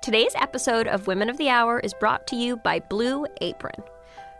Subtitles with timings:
[0.00, 3.82] Today's episode of Women of the Hour is brought to you by Blue Apron.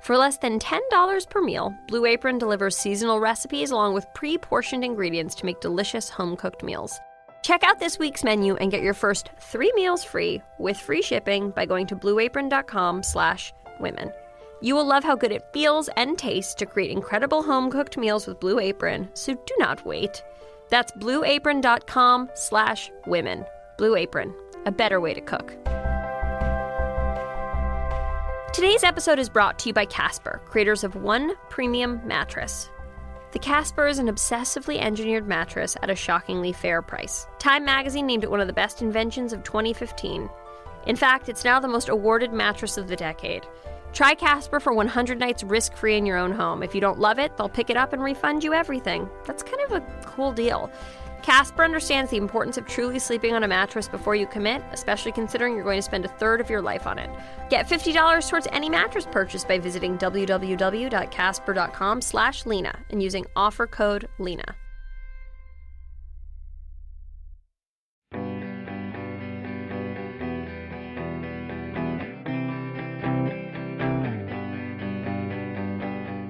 [0.01, 4.85] For less than $10 per meal, Blue Apron delivers seasonal recipes along with pre portioned
[4.85, 6.99] ingredients to make delicious home cooked meals.
[7.43, 11.51] Check out this week's menu and get your first three meals free with free shipping
[11.51, 14.13] by going to blueapron.com slash women.
[14.61, 18.27] You will love how good it feels and tastes to create incredible home cooked meals
[18.27, 20.23] with Blue Apron, so do not wait.
[20.71, 23.45] That's blueapron.com slash women.
[23.77, 24.35] Blue Apron,
[24.67, 25.57] a better way to cook.
[28.53, 32.71] Today's episode is brought to you by Casper, creators of One Premium Mattress.
[33.33, 37.27] The Casper is an obsessively engineered mattress at a shockingly fair price.
[37.39, 40.31] Time magazine named it one of the best inventions of 2015.
[40.87, 43.47] In fact, it's now the most awarded mattress of the decade.
[43.93, 46.63] Try Casper for 100 nights risk free in your own home.
[46.63, 49.09] If you don't love it, they'll pick it up and refund you everything.
[49.27, 50.71] That's kind of a cool deal.
[51.23, 55.55] Casper understands the importance of truly sleeping on a mattress before you commit, especially considering
[55.55, 57.11] you're going to spend a third of your life on it.
[57.51, 64.55] Get $50 towards any mattress purchase by visiting www.casper.com/lena and using offer code LENA.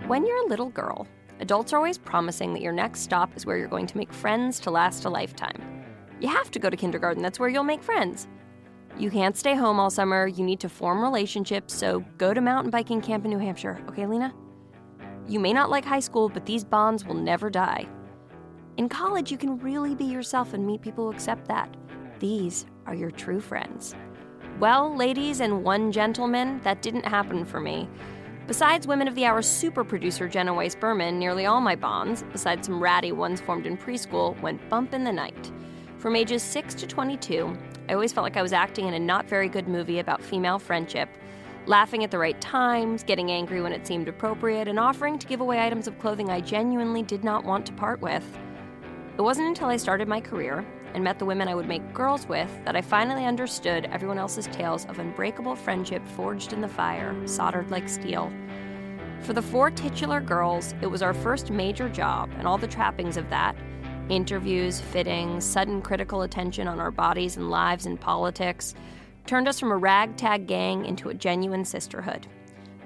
[0.08, 1.06] When you're a little girl,
[1.40, 4.60] adults are always promising that your next stop is where you're going to make friends
[4.60, 5.84] to last a lifetime.
[6.20, 8.28] You have to go to kindergarten, that's where you'll make friends.
[8.98, 12.70] You can't stay home all summer, you need to form relationships, so go to mountain
[12.70, 14.34] biking camp in New Hampshire, okay, Lena?
[15.28, 17.86] You may not like high school, but these bonds will never die.
[18.78, 21.76] In college, you can really be yourself and meet people who accept that.
[22.18, 23.94] These are your true friends.
[24.58, 27.88] Well, ladies and one gentleman, that didn't happen for me.
[28.48, 32.66] Besides Women of the Hour super producer Jenna Weiss Berman, nearly all my bonds, besides
[32.66, 35.52] some ratty ones formed in preschool, went bump in the night.
[35.98, 37.54] From ages 6 to 22,
[37.90, 40.58] I always felt like I was acting in a not very good movie about female
[40.58, 41.10] friendship,
[41.66, 45.42] laughing at the right times, getting angry when it seemed appropriate, and offering to give
[45.42, 48.24] away items of clothing I genuinely did not want to part with.
[49.18, 50.64] It wasn't until I started my career
[50.94, 54.46] and met the women I would make girls with that I finally understood everyone else's
[54.48, 58.32] tales of unbreakable friendship forged in the fire, soldered like steel.
[59.22, 63.16] For the four titular girls, it was our first major job, and all the trappings
[63.16, 63.56] of that
[64.10, 68.74] interviews, fittings, sudden critical attention on our bodies and lives and politics
[69.26, 72.26] turned us from a ragtag gang into a genuine sisterhood.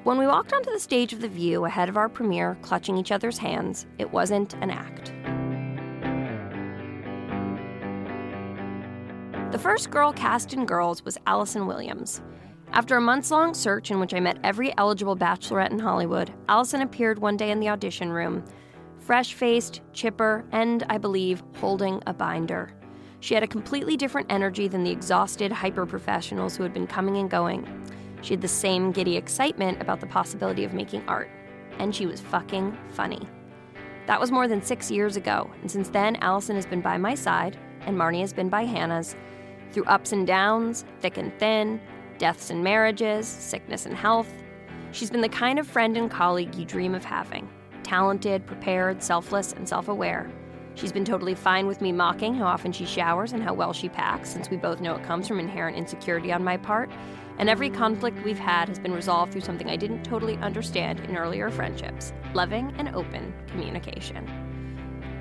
[0.04, 3.12] When we walked onto the stage of The View ahead of our premiere, clutching each
[3.12, 5.12] other's hands, it wasn't an act.
[9.52, 12.20] The first girl cast in Girls was Allison Williams.
[12.74, 16.80] After a months long search in which I met every eligible bachelorette in Hollywood, Allison
[16.80, 18.42] appeared one day in the audition room,
[18.98, 22.72] fresh faced, chipper, and, I believe, holding a binder.
[23.20, 27.18] She had a completely different energy than the exhausted hyper professionals who had been coming
[27.18, 27.68] and going.
[28.22, 31.28] She had the same giddy excitement about the possibility of making art.
[31.78, 33.28] And she was fucking funny.
[34.06, 37.14] That was more than six years ago, and since then, Allison has been by my
[37.14, 39.14] side, and Marnie has been by Hannah's,
[39.72, 41.80] through ups and downs, thick and thin,
[42.22, 44.32] deaths and marriages, sickness and health.
[44.92, 47.50] She's been the kind of friend and colleague you dream of having
[47.82, 50.30] talented, prepared, selfless, and self aware.
[50.76, 53.88] She's been totally fine with me mocking how often she showers and how well she
[53.88, 56.92] packs, since we both know it comes from inherent insecurity on my part.
[57.38, 61.16] And every conflict we've had has been resolved through something I didn't totally understand in
[61.16, 64.24] earlier friendships loving and open communication.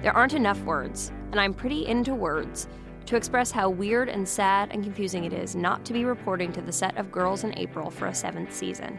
[0.03, 2.67] There aren't enough words, and I'm pretty into words,
[3.05, 6.61] to express how weird and sad and confusing it is not to be reporting to
[6.61, 8.97] the set of Girls in April for a seventh season.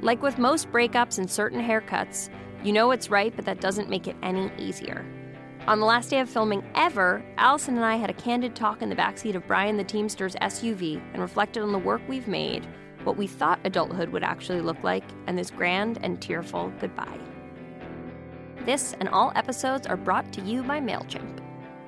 [0.00, 2.30] Like with most breakups and certain haircuts,
[2.62, 5.04] you know it's right, but that doesn't make it any easier.
[5.66, 8.88] On the last day of filming ever, Allison and I had a candid talk in
[8.88, 12.66] the backseat of Brian the Teamster's SUV and reflected on the work we've made,
[13.04, 17.18] what we thought adulthood would actually look like, and this grand and tearful goodbye.
[18.64, 21.39] This and all episodes are brought to you by MailChimp.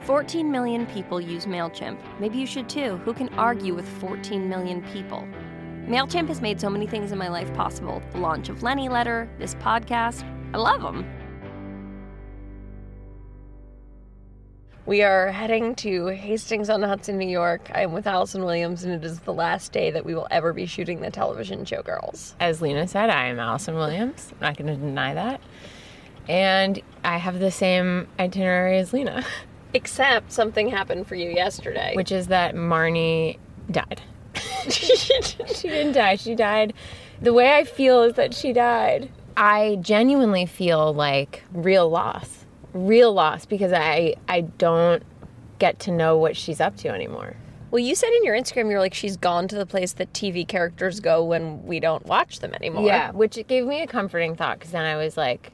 [0.04, 1.96] 14 million people use MailChimp.
[2.18, 2.96] Maybe you should too.
[3.04, 5.26] Who can argue with 14 million people?
[5.86, 9.30] MailChimp has made so many things in my life possible the launch of Lenny Letter,
[9.38, 10.24] this podcast.
[10.52, 11.08] I love them.
[14.86, 17.70] We are heading to Hastings on Hudson, New York.
[17.72, 20.66] I'm with Allison Williams, and it is the last day that we will ever be
[20.66, 22.34] shooting the television show Girls.
[22.40, 24.32] As Lena said, I am Allison Williams.
[24.32, 25.40] I'm not going to deny that.
[26.28, 29.24] And I have the same itinerary as Lena.
[29.74, 31.92] Except something happened for you yesterday.
[31.94, 33.38] which is that Marnie
[33.70, 34.02] died.
[34.68, 36.16] she didn't die.
[36.16, 36.74] She died.
[37.20, 39.10] The way I feel is that she died.
[39.36, 45.02] I genuinely feel like real loss, real loss because I I don't
[45.58, 47.36] get to know what she's up to anymore.
[47.70, 50.46] Well, you said in your Instagram you're like she's gone to the place that TV
[50.46, 52.84] characters go when we don't watch them anymore.
[52.84, 55.52] Yeah, which gave me a comforting thought because then I was like,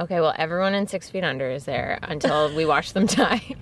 [0.00, 3.54] okay, well, everyone in Six Feet Under is there until we watch them die.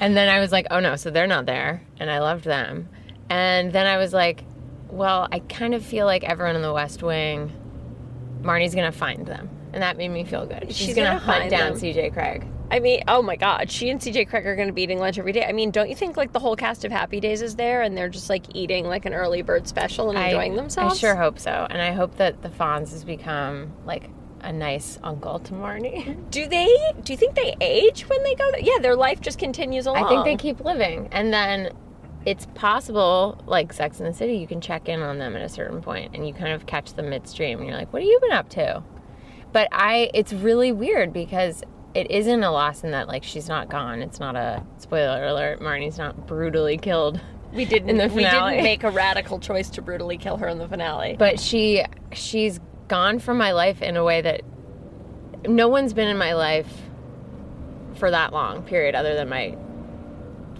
[0.00, 1.82] And then I was like, oh no, so they're not there.
[1.98, 2.88] And I loved them.
[3.28, 4.44] And then I was like,
[4.88, 7.52] well, I kind of feel like everyone in the West Wing,
[8.42, 9.48] Marnie's going to find them.
[9.72, 10.64] And that made me feel good.
[10.68, 11.80] She's, She's going to hunt down them.
[11.80, 12.50] CJ Cregg.
[12.72, 15.18] I mean, oh my God, she and CJ Cregg are going to be eating lunch
[15.18, 15.44] every day.
[15.44, 17.96] I mean, don't you think like the whole cast of Happy Days is there and
[17.96, 20.94] they're just like eating like an early bird special and enjoying I, themselves?
[20.94, 21.66] I sure hope so.
[21.68, 24.08] And I hope that the Fonz has become like
[24.42, 26.16] a nice uncle to Marnie.
[26.30, 26.68] Do they?
[27.02, 28.60] Do you think they age when they go there?
[28.60, 30.04] Yeah, their life just continues along.
[30.04, 31.08] I think they keep living.
[31.12, 31.70] And then
[32.26, 35.48] it's possible, like Sex in the City, you can check in on them at a
[35.48, 38.20] certain point and you kind of catch them midstream and you're like, what have you
[38.20, 38.82] been up to?
[39.52, 41.62] But I, it's really weird because
[41.94, 44.00] it isn't a loss in that, like, she's not gone.
[44.00, 45.60] It's not a spoiler alert.
[45.60, 47.20] Marnie's not brutally killed.
[47.52, 47.90] we didn't.
[47.90, 51.16] in the We didn't make a radical choice to brutally kill her in the finale.
[51.18, 52.60] But she, she's
[52.90, 54.42] gone from my life in a way that
[55.46, 56.66] no one's been in my life
[57.94, 59.56] for that long, period, other than my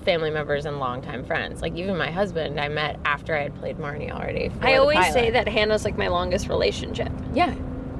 [0.04, 1.60] family members and longtime friends.
[1.60, 4.48] Like even my husband, I met after I had played Marnie already.
[4.48, 7.10] for I always say that Hannah's like my longest relationship.
[7.34, 7.52] Yeah,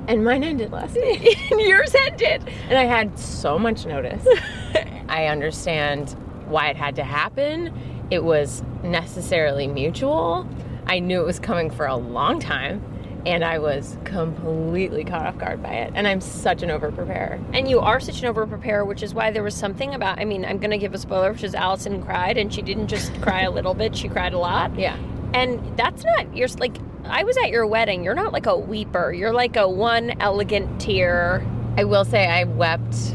[0.06, 2.48] and mine ended last night, and yours ended.
[2.68, 4.24] and I had so much notice.
[5.08, 6.10] I understand
[6.46, 7.76] why it had to happen.
[8.12, 10.48] It was necessarily mutual.
[10.86, 12.80] I knew it was coming for a long time,
[13.26, 15.92] and I was completely caught off guard by it.
[15.94, 17.38] And I'm such an over preparer.
[17.52, 20.18] And you are such an over preparer, which is why there was something about.
[20.18, 22.88] I mean, I'm going to give a spoiler, which is Allison cried, and she didn't
[22.88, 24.76] just cry a little bit; she cried a lot.
[24.78, 24.96] Yeah.
[25.32, 28.04] And that's not you're like I was at your wedding.
[28.04, 29.16] You're not like a weeper.
[29.16, 31.46] You're like a one elegant tear.
[31.76, 33.14] I will say I wept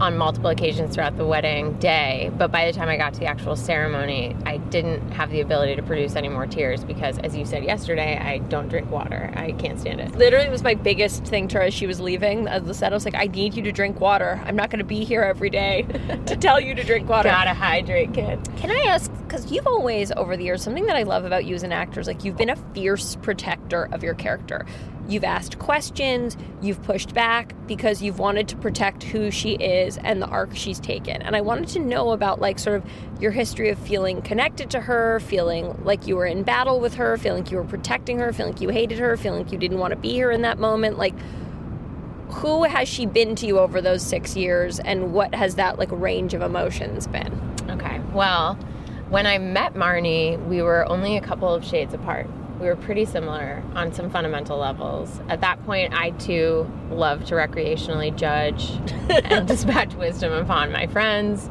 [0.00, 3.26] on multiple occasions throughout the wedding day, but by the time I got to the
[3.26, 7.44] actual ceremony, I didn't have the ability to produce any more tears because, as you
[7.44, 9.32] said yesterday, I don't drink water.
[9.34, 10.14] I can't stand it.
[10.16, 12.46] Literally, it was my biggest thing to her as she was leaving.
[12.48, 14.40] As the set, I was like, I need you to drink water.
[14.44, 15.86] I'm not going to be here every day
[16.26, 17.28] to tell you to drink water.
[17.28, 18.40] Gotta hydrate, kid.
[18.56, 19.10] Can I ask?
[19.32, 22.00] Because you've always, over the years, something that I love about you as an actor
[22.00, 24.66] is like you've been a fierce protector of your character.
[25.08, 30.20] You've asked questions, you've pushed back because you've wanted to protect who she is and
[30.20, 31.22] the arc she's taken.
[31.22, 32.90] And I wanted to know about like sort of
[33.22, 37.16] your history of feeling connected to her, feeling like you were in battle with her,
[37.16, 39.78] feeling like you were protecting her, feeling like you hated her, feeling like you didn't
[39.78, 40.98] want to be here in that moment.
[40.98, 41.14] Like,
[42.32, 45.90] who has she been to you over those six years, and what has that like
[45.90, 47.32] range of emotions been?
[47.70, 47.98] Okay.
[48.12, 48.58] Well,
[49.12, 52.26] when I met Marnie, we were only a couple of shades apart.
[52.58, 55.20] We were pretty similar on some fundamental levels.
[55.28, 58.70] At that point, I too loved to recreationally judge
[59.10, 61.50] and dispatch wisdom upon my friends.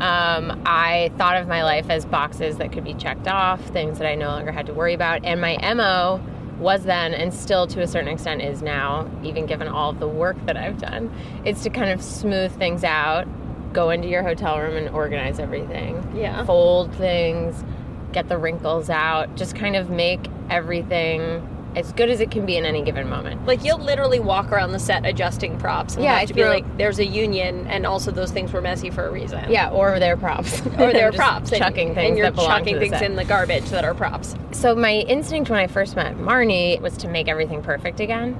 [0.00, 4.08] Um, I thought of my life as boxes that could be checked off, things that
[4.08, 5.22] I no longer had to worry about.
[5.22, 6.18] And my MO
[6.58, 10.08] was then, and still to a certain extent is now, even given all of the
[10.08, 11.12] work that I've done,
[11.44, 13.28] is to kind of smooth things out,
[13.72, 16.44] go into your hotel room and organize everything Yeah.
[16.44, 17.64] fold things,
[18.12, 20.20] get the wrinkles out, just kind of make
[20.50, 23.46] everything as good as it can be in any given moment.
[23.46, 25.94] Like you'll literally walk around the set adjusting props.
[25.94, 28.90] And Yeah, have to be like, there's a union, and also those things were messy
[28.90, 29.50] for a reason.
[29.50, 30.60] Yeah, or their props.
[30.78, 31.50] or they're Just props.
[31.52, 33.02] and- Chucking things and you're chucking things set.
[33.04, 34.34] in the garbage that are props.
[34.50, 38.36] So my instinct when I first met Marnie was to make everything perfect again.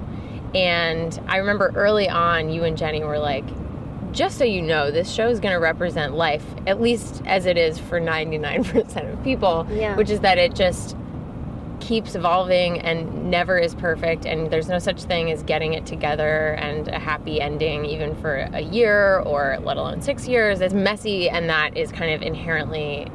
[0.55, 3.45] And I remember early on, you and Jenny were like,
[4.13, 7.57] just so you know, this show is going to represent life, at least as it
[7.57, 9.97] is for 99% of people, Yeah.
[9.97, 10.97] which is that it just
[11.81, 14.25] keeps evolving and never is perfect.
[14.25, 18.37] And there's no such thing as getting it together and a happy ending, even for
[18.53, 20.61] a year or let alone six years.
[20.61, 23.09] It's messy, and that is kind of inherently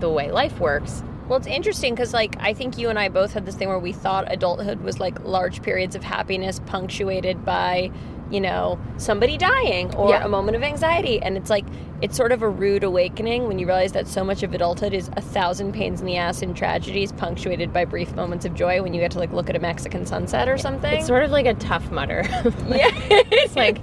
[0.00, 1.04] the way life works.
[1.28, 3.78] Well, it's interesting because, like, I think you and I both had this thing where
[3.78, 7.92] we thought adulthood was like large periods of happiness punctuated by,
[8.32, 10.24] you know, somebody dying or Yeah.
[10.24, 11.20] a moment of anxiety.
[11.22, 11.66] And it's like,
[12.00, 15.08] it's sort of a rude awakening when you realize that so much of adulthood is
[15.16, 18.94] a thousand pains in the ass and tragedies punctuated by brief moments of joy when
[18.94, 20.94] you get to, like, look at a Mexican sunset or something.
[20.94, 22.22] It's sort of like a Tough Mudder.
[22.68, 22.90] yeah.
[23.30, 23.78] it's like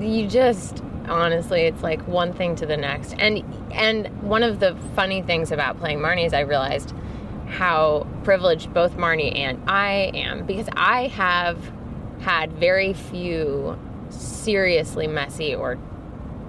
[0.00, 4.74] you just honestly it's like one thing to the next and and one of the
[4.96, 6.94] funny things about playing marnie is i realized
[7.46, 11.58] how privileged both marnie and i am because i have
[12.24, 13.78] had very few
[14.08, 15.78] seriously messy or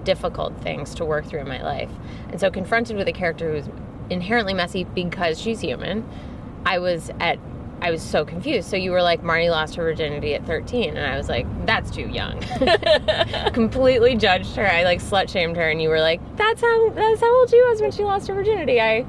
[0.04, 1.90] difficult things to work through in my life
[2.30, 3.68] and so confronted with a character who's
[4.08, 6.08] inherently messy because she's human
[6.64, 7.38] i was at
[7.78, 8.70] I was so confused.
[8.70, 10.96] So you were like, Marnie lost her virginity at 13.
[10.96, 12.40] And I was like, that's too young.
[13.52, 14.66] Completely judged her.
[14.66, 15.68] I like slut shamed her.
[15.68, 18.34] And you were like, that's how, that's how old she was when she lost her
[18.34, 18.80] virginity.
[18.80, 19.04] I,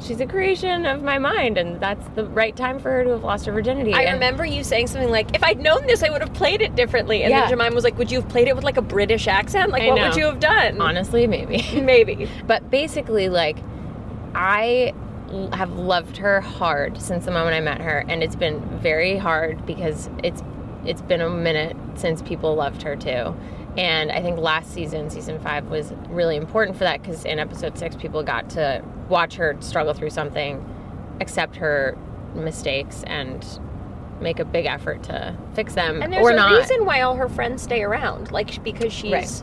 [0.00, 1.58] she's a creation of my mind.
[1.58, 3.92] And that's the right time for her to have lost her virginity.
[3.94, 6.60] I And- remember you saying something like, "If I'd known this, I would have played
[6.62, 7.40] it differently." And Yeah.
[7.40, 9.70] then Jemima was like, "Would you have played it with like a British accent?
[9.72, 10.08] Like, I what know.
[10.08, 11.64] would you have done?" honestly, maybe.
[11.80, 12.28] maybe.
[12.46, 13.58] But basically, like,
[14.34, 14.92] i
[15.52, 19.64] have loved her hard since the moment I met her, and it's been very hard
[19.66, 20.42] because it's
[20.84, 23.34] it's been a minute since people loved her too.
[23.76, 27.76] And I think last season, season five, was really important for that because in episode
[27.76, 30.64] six, people got to watch her struggle through something,
[31.20, 31.96] accept her
[32.34, 33.44] mistakes, and
[34.20, 36.52] make a big effort to fix them And there's or a not.
[36.52, 39.42] reason why all her friends stay around, like because she's Right.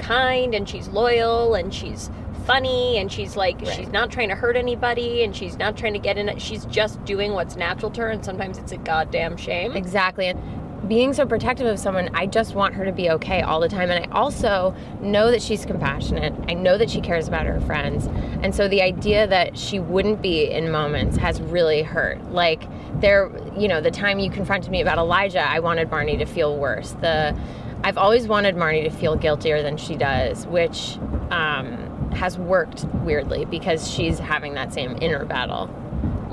[0.00, 2.10] kind and she's loyal and she's
[2.44, 3.68] funny and she's like Right.
[3.76, 6.42] she's not trying to hurt anybody and she's not trying to get in it.
[6.42, 9.72] She's just doing what's natural to her, and sometimes it's a goddamn shame.
[9.76, 10.26] Exactly.
[10.26, 10.40] And
[10.88, 13.90] being so protective of someone, I just want her to be okay all the time.
[13.90, 16.34] And I also know that she's compassionate.
[16.48, 18.06] I know that she cares about her friends.
[18.42, 22.32] And so the idea that she wouldn't be in moments has really hurt.
[22.32, 22.62] Like
[23.00, 26.56] there, you know, the time you confronted me about Elijah, I wanted Marnie to feel
[26.56, 26.92] worse.
[26.92, 27.36] The
[27.84, 30.98] I've always wanted Marnie to feel guiltier than she does, which
[31.30, 35.70] um, has worked weirdly because she's having that same inner battle.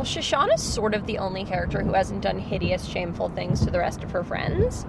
[0.05, 4.03] Shoshana's sort of the only character who hasn't done hideous, shameful things to the rest
[4.03, 4.85] of her friends.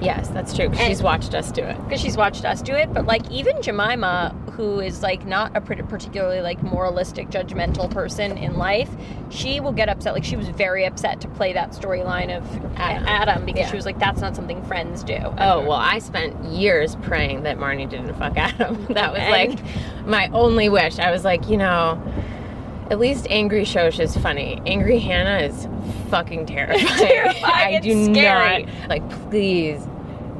[0.00, 0.66] Yes, that's true.
[0.66, 1.76] And- she's watched us do it.
[1.84, 5.60] because she's watched us do it but like even jemima who is like not a
[5.60, 8.90] particularly like moralistic judgmental person in life
[9.30, 12.44] she will get upset like she was very upset to play that storyline of
[12.76, 13.06] Adam.
[13.08, 13.70] adam, because Yeah.
[13.70, 17.56] she was like that's not something friends do Oh, well, I spent years praying that
[17.58, 18.86] Marnie didn't fuck Adam.
[18.90, 20.98] That was And- like my only wish.
[20.98, 22.00] I was like, you know,
[22.90, 24.60] at least Angry Shosh is funny.
[24.66, 25.66] Angry Hannah is
[26.10, 26.86] fucking terrifying.
[26.98, 28.64] Terrifying I do scary.
[28.64, 29.86] not, like, please,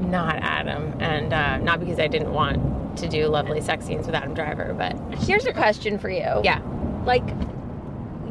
[0.00, 0.94] not Adam.
[1.00, 4.74] And uh, not because I didn't want to do lovely sex scenes with Adam Driver,
[4.76, 6.62] but here's a question for you yeah.
[7.04, 7.26] like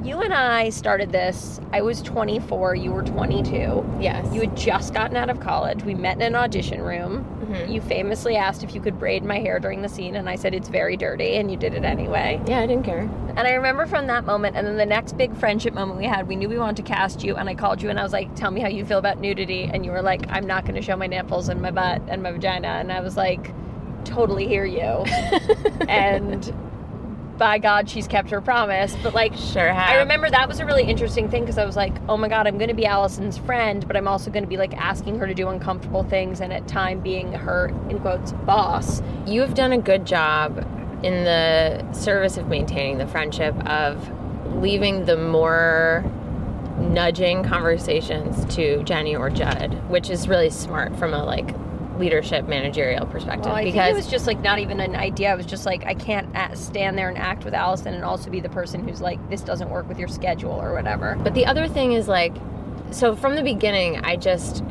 [0.06, 4.32] you and i started this i was 24 you were 22 Yes.
[4.34, 7.72] you had just gotten out of college we met in an audition room Mhm.
[7.72, 10.54] you famously asked if you could braid my hair during the scene and i said
[10.54, 13.10] it's very dirty and you did it anyway yeah, I didn't care.
[13.38, 16.26] And I remember from that moment, and then the next big friendship moment we had,
[16.28, 18.34] we knew we wanted to cast you, and I called you and I was like,
[18.36, 19.70] Tell me how you feel about nudity.
[19.74, 22.24] And you were like, I'm not going to show my nipples and my butt and
[22.24, 22.68] my vagina.
[22.68, 23.52] And I was like,
[24.06, 24.80] Totally hear you.
[25.90, 26.46] and
[27.38, 28.96] by God, she's kept her promise.
[29.04, 29.90] But like, Sure have.
[29.90, 32.48] I remember that was a really interesting thing because I was like, oh my God,
[32.48, 35.28] I'm going to be Allison's friend, but I'm also going to be like asking her
[35.28, 39.02] to do uncomfortable things and at time being her, in quotes, boss.
[39.26, 40.58] you have done a good job
[41.04, 44.10] in the service of maintaining the friendship of
[44.56, 46.04] leaving the more
[46.80, 51.54] nudging conversations to Jenny or Judd, which is really smart from a like
[51.98, 55.32] leadership managerial perspective Well, I think because it was just like not even an idea.
[55.32, 58.40] I was just like, I can't stand there and act with Allison and also be
[58.40, 61.18] the person who's like, this doesn't work with your schedule or whatever.
[61.24, 62.36] But the other thing is like,
[62.92, 64.64] so from the beginning, I just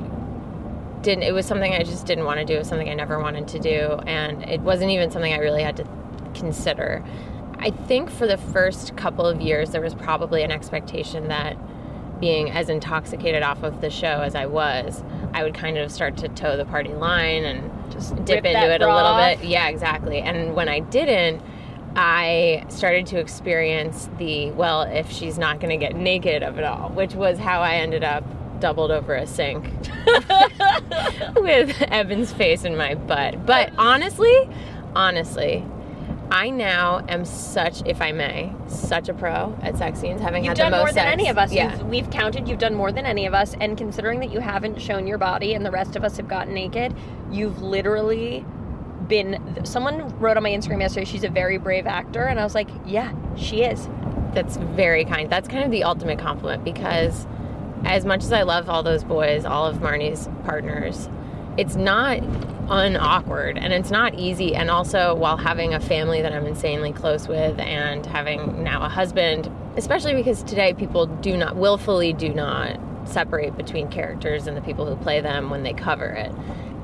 [1.02, 1.25] didn't.
[1.25, 2.54] It was something I just didn't want to do.
[2.54, 5.62] It was something I never wanted to do, and it wasn't even something I really
[5.62, 5.87] had to
[6.35, 7.04] consider.
[7.59, 11.57] I think for the first couple of years, there was probably an expectation that
[12.25, 15.04] being as intoxicated off of the show as I was,
[15.35, 18.81] I would kind of start to toe the party line and Just dip into it
[18.81, 19.40] a little off.
[19.40, 19.47] bit.
[19.47, 20.21] Yeah, exactly.
[20.21, 21.43] And when I didn't,
[21.97, 26.64] I started to experience the well, if she's not going to get naked of it
[26.64, 28.25] all, which was how I ended up
[28.59, 29.66] doubled over a sink
[31.37, 33.45] with Evan's face in my butt.
[33.45, 34.49] But honestly,
[34.97, 35.62] honestly,
[36.31, 40.57] I now am such, if I may, such a pro at sex scenes, having You've
[40.57, 41.12] had done the most more than sex.
[41.12, 41.52] any of us.
[41.52, 41.76] Yeah.
[41.76, 42.49] You've, we've counted.
[42.49, 43.54] You've done more than any of us.
[43.61, 46.54] And considering that you haven't shown your body and the rest of us have gotten
[46.54, 46.95] naked,
[47.31, 48.45] you've literally
[49.07, 49.61] been.
[49.64, 52.25] Someone wrote on my Instagram yesterday, she's a very brave actor.
[52.25, 53.88] And I was like, yeah, she is.
[54.33, 55.31] That's very kind.
[55.31, 57.26] That's kind of the ultimate compliment because
[57.85, 61.09] as much as I love all those boys, all of Marnie's partners,
[61.57, 62.19] it's not
[62.68, 64.54] unawkward and it's not easy.
[64.54, 68.88] And also, while having a family that I'm insanely close with and having now a
[68.88, 74.62] husband, especially because today people do not, willfully do not separate between characters and the
[74.62, 76.33] people who play them when they cover it.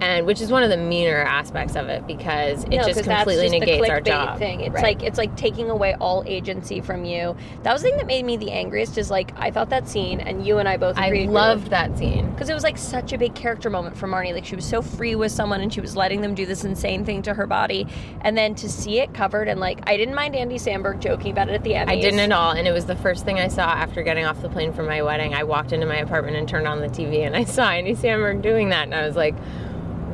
[0.00, 3.48] And which is one of the meaner aspects of it because it No, just completely
[3.48, 4.38] just the negates our job.
[4.38, 4.60] Thing.
[4.60, 4.82] It's Right.
[4.82, 7.36] like it's like taking away all agency from you.
[7.62, 8.98] That was the thing that made me the angriest.
[8.98, 12.30] Is like I thought that scene, and you and I both I loved that scene.
[12.30, 14.32] because it was like such a big character moment for Marnie.
[14.32, 17.04] Like she was so free with someone, and she was letting them do this insane
[17.04, 17.86] thing to her body,
[18.22, 21.48] and then to see it covered and like I didn't mind Andy Samberg joking about
[21.48, 21.90] it at the end.
[21.90, 24.40] I didn't at all, and it was the first thing I saw after getting off
[24.42, 25.34] the plane from my wedding.
[25.34, 28.42] I walked into my apartment and turned on the TV, and I saw Andy Samberg
[28.42, 29.34] doing that, and I was like,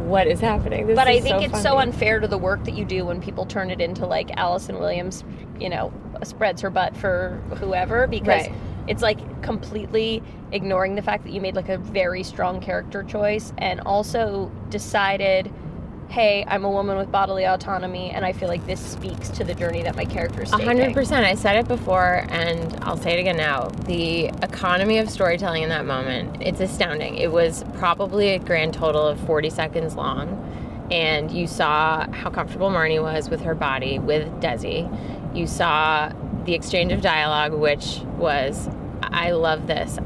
[0.06, 2.74] "What is happening?" This But I think so it's so unfair to the work that
[2.74, 5.24] you do when people turn it into like Allison Williams,
[5.60, 8.52] you know, spreads her butt for whoever because Right.
[8.86, 10.22] it's like completely
[10.52, 15.52] ignoring the fact that you made like a very strong character choice and also decided,
[16.08, 19.54] hey, I'm a woman with bodily autonomy and I feel like this speaks to the
[19.54, 20.66] journey that my character is taking.
[20.66, 21.26] hundred percent.
[21.26, 23.68] I said it before, and I'll say it again now.
[23.86, 27.16] The economy of storytelling in that moment—it's astounding.
[27.16, 32.70] It was probably a grand total of forty seconds long, and you saw how comfortable
[32.70, 35.36] Marnie was with her body with Desi.
[35.36, 36.12] You saw
[36.44, 38.68] the exchange of dialogue, which was,
[39.02, 39.98] "I love this."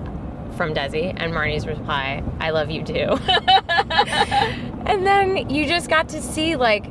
[0.61, 2.95] From Desi and Marnie's reply, I love you too.
[4.85, 6.85] and then you just got to see like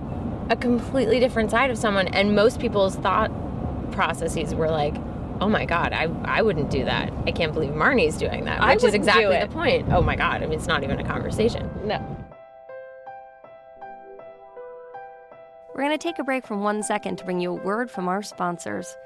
[0.49, 3.29] a completely different side of someone and most people's thought
[3.91, 4.95] processes were like
[5.39, 8.73] oh my god i, I wouldn't do that i can't believe marnie's doing that I
[8.73, 11.69] which is exactly the point oh my god i mean it's not even a conversation
[11.85, 12.03] No.
[15.75, 18.09] We're going to take a break from one second to bring you a word from
[18.09, 18.97] our sponsors.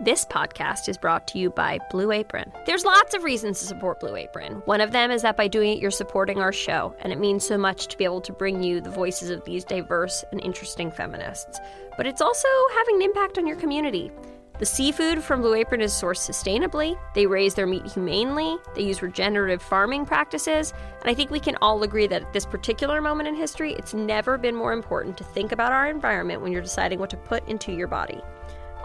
[0.00, 2.50] This podcast is brought to you by Blue Apron.
[2.66, 4.54] There's lots of reasons to support Blue Apron.
[4.64, 7.46] One of them is that by doing it, you're supporting our show, and it means
[7.46, 10.90] so much to be able to bring you the voices of these diverse and interesting
[10.90, 11.60] feminists.
[11.96, 14.10] But it's also having an impact on your community.
[14.58, 19.02] The seafood from Blue Apron is sourced sustainably, they raise their meat humanely, they use
[19.02, 23.28] regenerative farming practices, and I think we can all agree that at this particular moment
[23.28, 26.98] in history, it's never been more important to think about our environment when you're deciding
[26.98, 28.20] what to put into your body.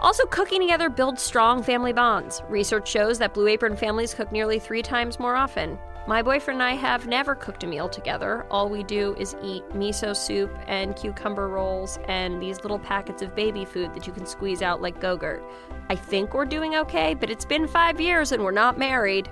[0.00, 2.42] Also, cooking together builds strong family bonds.
[2.48, 5.76] Research shows that Blue Apron families cook nearly three times more often.
[6.06, 8.46] My boyfriend and I have never cooked a meal together.
[8.50, 13.34] All we do is eat miso soup and cucumber rolls and these little packets of
[13.34, 15.42] baby food that you can squeeze out like Go-Gurt.
[15.90, 19.28] I think we're doing okay, but it's been five years and we're not married.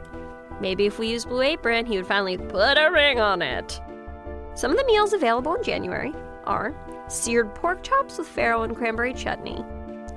[0.60, 3.80] Maybe if we use Blue Apron, he would finally put a ring on it.
[4.54, 6.12] Some of the meals available in January
[6.44, 6.74] are
[7.08, 9.64] seared pork chops with farro and cranberry chutney,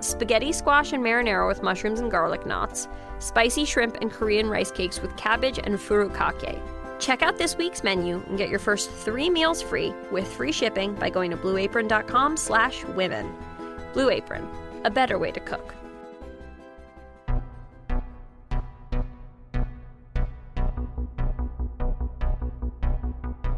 [0.01, 2.88] spaghetti squash and marinara with mushrooms and garlic knots,
[3.19, 6.62] spicy shrimp and Korean rice cakes with cabbage and furikake.
[6.99, 10.95] Check out this week's menu and get your first three meals free with free shipping
[10.95, 13.33] by going to blueapron.com slash women.
[13.93, 14.47] Blue Apron,
[14.83, 15.73] a better way to cook.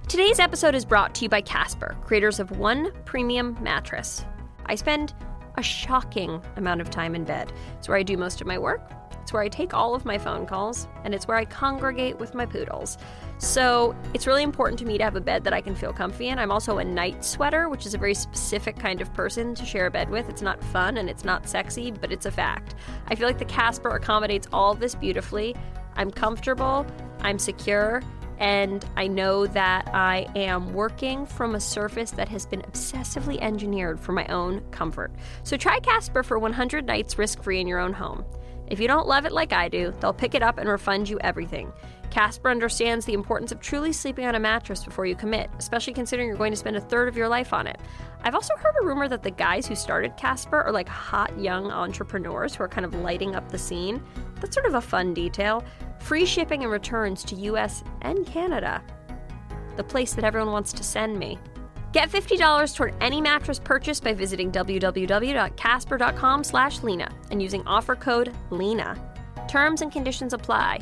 [0.08, 4.26] Today's episode is brought to you by Casper, creators of One Premium Mattress.
[4.66, 5.14] I spend
[5.62, 7.54] a shocking amount of time in bed.
[7.78, 8.82] It's where I do most of my work,
[9.22, 12.34] it's where I take all of my phone calls, and it's where I congregate with
[12.34, 12.98] my poodles.
[13.38, 16.30] So it's really important to me to have a bed that I can feel comfy
[16.30, 16.40] in.
[16.40, 19.86] I'm also a night sweater, which is a very specific kind of person to share
[19.86, 20.28] a bed with.
[20.28, 22.74] It's not fun and it's not sexy, but it's a fact.
[23.08, 25.56] I feel like the Casper accommodates all this beautifully.
[25.96, 26.86] I'm comfortable,
[27.22, 28.02] I'm secure,
[28.42, 34.00] and I know that I am working from a surface that has been obsessively engineered
[34.00, 35.12] for my own comfort.
[35.44, 38.26] So try Casper for 100 nights risk free in your own home.
[38.66, 41.20] If you don't love it like I do, they'll pick it up and refund you
[41.20, 41.72] everything.
[42.10, 46.28] Casper understands the importance of truly sleeping on a mattress before you commit, especially considering
[46.28, 47.80] you're going to spend a third of your life on it.
[48.24, 51.72] I've also heard a rumor that the guys who started Casper are like hot young
[51.72, 54.04] entrepreneurs who are kind of lighting up the scene.
[54.42, 55.64] That's sort of a fun detail.
[56.00, 58.84] Free shipping and returns to US and Canada.
[59.78, 61.40] The place that everyone wants to send me.
[61.94, 68.34] Get $50 toward any mattress purchase by visiting www.casper.com slash Lena and using offer code
[68.50, 68.98] LENA.
[69.48, 70.80] Terms and conditions apply.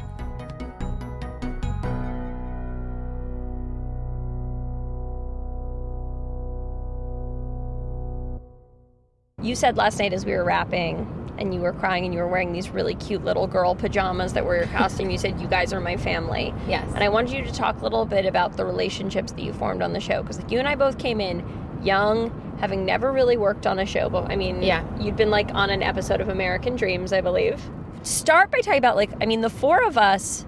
[9.42, 12.28] You said last night as we were wrapping and you were crying and you were
[12.28, 15.10] wearing these really cute little girl pajamas that were your costume.
[15.10, 16.54] you said, You guys are my family.
[16.68, 16.88] Yes.
[16.94, 19.82] And I wanted you to talk a little bit about the relationships that you formed
[19.82, 20.22] on the show.
[20.22, 21.44] Because like, you and I both came in
[21.84, 24.10] young, having never really worked on a show.
[24.10, 24.84] But I mean, Yeah.
[25.00, 27.62] you'd been like on an episode of American Dreams, I believe.
[28.04, 30.46] Start by talking about like, I mean, the four of us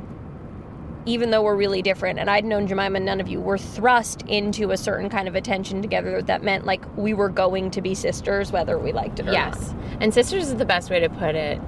[1.06, 4.72] even though we're really different, and I'd known Jemima, none of you were thrust into
[4.72, 8.52] a certain kind of attention together that meant like we were going to be sisters,
[8.52, 9.34] whether we liked it or not.
[9.34, 9.74] Yes.
[10.00, 11.60] And sisters is the best way to put it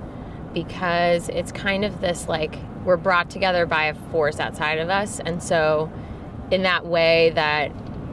[0.53, 5.19] because it's kind of this like we're brought together by a force outside of us.
[5.19, 5.91] And so
[6.51, 7.71] in that way that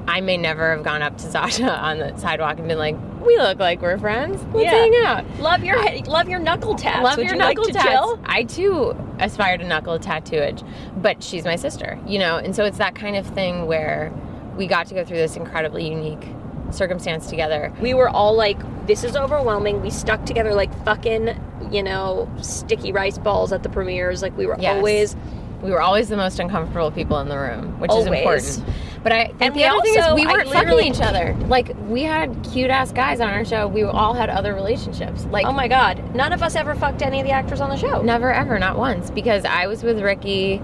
[0.09, 3.37] I may never have gone up to Zosia on the sidewalk and been like, "We
[3.37, 4.42] look like we're friends.
[4.52, 4.70] Let's Yeah.
[4.78, 7.02] hang out." Love your love your knuckle taps.
[7.04, 7.87] Love Would your you knuckle like tats.
[7.88, 8.18] chill?
[8.26, 10.62] I too aspire to knuckle tattooage,
[10.96, 14.12] but she's my sister, you know, and so it's that kind of thing where
[14.56, 16.28] we got to go through this incredibly unique
[16.70, 17.72] circumstance together.
[17.80, 21.30] We were all like, "This is overwhelming." We stuck together like fucking,
[21.70, 24.22] you know, sticky rice balls at the premieres.
[24.22, 24.76] Like we were Yes.
[24.76, 25.16] always
[25.62, 28.64] We were always the most uncomfortable people in the room, which is important.
[29.02, 31.34] But I think And the we other thing is we weren't fucking each other.
[31.46, 33.66] Like we had cute ass guys on our show.
[33.66, 35.24] We all had other relationships.
[35.26, 37.76] Like Oh my god, none of us ever fucked any of the actors on the
[37.76, 38.02] show.
[38.02, 39.10] never ever, not once.
[39.10, 40.60] Because I was with Ricky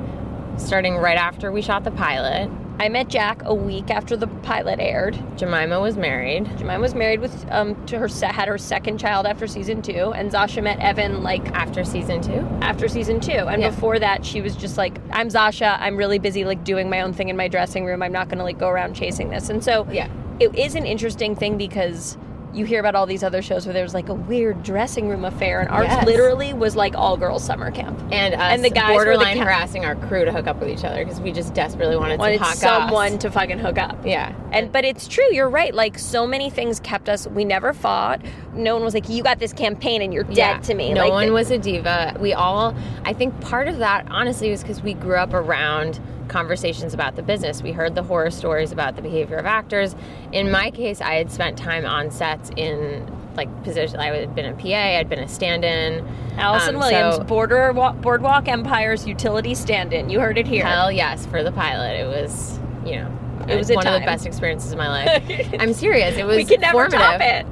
[0.59, 2.51] starting right after we shot the pilot.
[2.79, 5.19] I met Jack a week after the pilot aired.
[5.39, 6.45] Jemima was married.
[6.59, 10.31] Jemima was married with um to her had her second child after season two, and
[10.31, 13.33] Zosia met Evan like After season two, after season two.
[13.33, 13.71] And Yeah.
[13.71, 15.77] before that, she was just like, I'm Zosia.
[15.81, 18.03] I'm really busy like doing my own thing in my dressing room.
[18.03, 19.49] I'm not going to like go around chasing this.
[19.49, 20.09] And so Yeah.
[20.39, 22.19] it is an interesting thing because
[22.57, 25.61] you hear about all these other shows where there's like a weird dressing room affair,
[25.61, 26.07] and ours Yes.
[26.07, 28.01] literally was like all girls summer camp.
[28.11, 30.59] and us And the guys were the borderline ca- harassing our crew to hook up
[30.59, 33.23] with each other because we just desperately wanted, Wanted hot someone goss.
[33.23, 33.99] to fucking hook up.
[34.05, 35.75] Yeah, And but it's true, you're right.
[35.75, 37.27] Like so many things kept us.
[37.29, 38.23] We never fought.
[38.55, 40.59] No one was like, "You got this campaign and you're dead Yeah.
[40.61, 42.17] to me." No like, one the- was a diva.
[42.19, 46.95] We all, I think part of that, honestly, was because we grew up around conversations
[46.95, 47.63] about the business.
[47.63, 49.95] We heard the horror stories about the behavior of actors.
[50.33, 54.01] In my case, I had spent time on sets in like position.
[54.01, 54.99] I had been a PA.
[54.99, 56.07] I'd been a stand-in.
[56.39, 60.09] Allison Um, Williams, so- Border Boardwalk Empire's utility stand-in.
[60.09, 60.65] You heard it here.
[60.65, 63.13] Hell yes, for the pilot, it was you know.
[63.49, 65.51] It was a one of the best experiences of my life.
[65.61, 66.17] I'm serious.
[66.17, 66.99] It was we can never formative.
[66.99, 67.47] top it.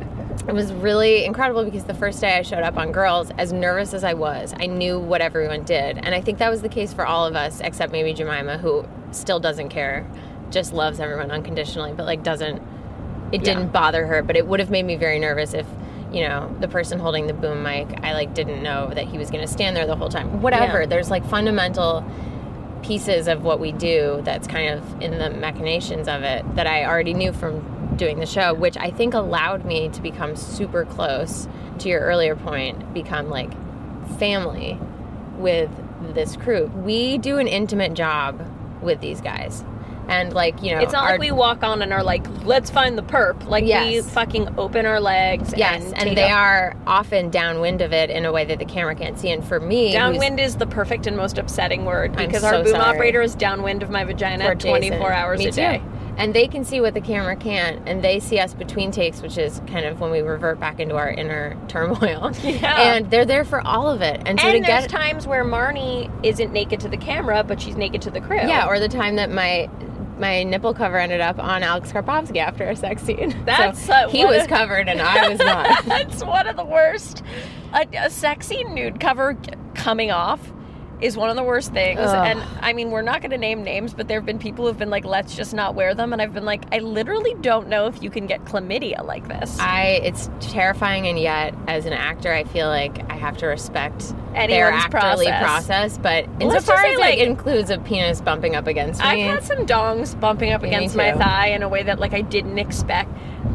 [0.47, 3.95] It was really incredible because the first day I showed up on Girls, as nervous
[3.95, 5.97] as I was, I knew what everyone did.
[5.97, 8.85] And I think that was the case for all of us, except maybe Jemima, who
[9.11, 10.07] still doesn't care,
[10.51, 12.59] just loves everyone unconditionally, but like doesn't,
[13.33, 13.55] it Yeah.
[13.55, 14.23] didn't bother her.
[14.23, 15.67] But it would have made me very nervous if,
[16.13, 19.31] you know, the person holding the boom mic, I like didn't know that he was
[19.31, 20.43] going to stand there the whole time.
[20.43, 20.81] Whatever.
[20.81, 20.87] Yeah.
[20.87, 22.05] There's like fundamental
[22.83, 26.85] pieces of what we do that's kind of in the machinations of it that I
[26.85, 27.65] already knew from
[27.97, 32.37] doing the show, which I think allowed me to become super close to your earlier
[32.37, 33.51] point, become like
[34.19, 34.79] family
[35.39, 35.71] with
[36.15, 36.67] this crew.
[36.75, 38.43] We do an intimate job
[38.83, 39.65] with these guys.
[40.07, 42.69] And like, you know, It's not our- like we walk on and are like, "Let's
[42.69, 45.55] find the perp." Like we fucking open our legs.
[45.57, 48.67] Yes, and, and they a- are often downwind of it in a way that the
[48.67, 49.31] camera can't see.
[49.31, 52.73] And for me, Downwind is the perfect and most upsetting word because so our boom
[52.73, 52.83] sorry.
[52.97, 55.79] operator is downwind of my vagina for 24 hours Me a day.
[55.79, 55.94] Too.
[56.17, 59.37] And they can see what the camera can't, and they see us between takes, which
[59.37, 62.31] is kind of when we revert back into our inner turmoil.
[62.43, 62.81] Yeah.
[62.95, 64.23] And they're there for all of it.
[64.25, 67.77] And so to there's get times where Marnie isn't naked to the camera, but she's
[67.77, 68.37] naked to the crew.
[68.37, 69.69] yeah, or the time that my
[70.17, 73.37] my nipple cover ended up on Alex Karpovsky after a sex scene.
[73.45, 75.85] That's, so uh, he was a- covered and I was not.
[75.87, 77.25] That's one of the worst.
[77.73, 79.37] A, a sexy nude cover
[79.75, 80.53] coming off
[81.05, 82.01] is one of the worst things.
[82.01, 82.27] Ugh.
[82.27, 84.79] And I mean, we're not going to name names, but there have been people who've
[84.79, 86.15] been like, let's just not wear them.
[86.15, 89.59] And I've been like, I literally don't know if you can get chlamydia like this.
[89.61, 94.15] I it's terrifying, and yet as an actor, I feel like I have to respect
[94.33, 95.43] their actorly process.
[95.43, 95.99] process.
[95.99, 99.67] But insofar as like- it includes a penis bumping up against me, I've had some
[99.67, 103.11] dongs bumping up against my thigh in a way that like I didn't expect.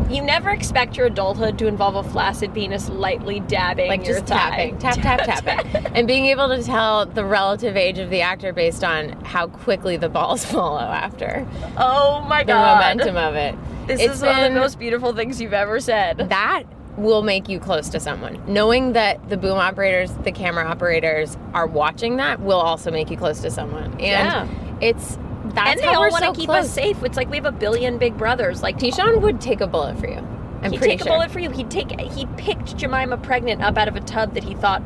[0.10, 4.28] You never expect your adulthood to involve a flaccid penis lightly dabbing like your just
[4.28, 4.72] thigh.
[4.72, 8.52] tapping, tap, tap, tapping, and being able to tell the relative age of the actor
[8.52, 12.98] based on how quickly the balls follow after Oh my the god!
[12.98, 13.56] The momentum of it.
[13.88, 16.17] This It's is one of the most beautiful things you've ever said.
[16.30, 16.63] that
[16.98, 18.41] will make you close to someone.
[18.48, 23.15] Knowing that the boom operators, the camera operators are watching that will also make you
[23.15, 23.91] close to someone.
[23.93, 24.48] And Yeah.
[24.82, 25.17] it's
[25.54, 26.66] that's and they all want to so keep close.
[26.66, 27.04] us safe.
[27.04, 28.62] It's like we have a billion big brothers.
[28.62, 30.26] Like Tishon would take a bullet for you.
[30.62, 31.08] I'm he'd take sure.
[31.08, 31.50] a bullet for you.
[31.50, 32.00] He'd take.
[32.00, 34.82] He picked Jemima pregnant up out of a tub that he thought